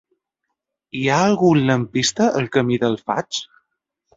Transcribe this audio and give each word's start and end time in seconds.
Hi 0.99 1.03
ha 1.09 1.17
algun 1.25 1.61
lampista 1.67 2.31
al 2.41 2.51
camí 2.57 2.81
del 2.85 2.99
Faig? 3.05 3.45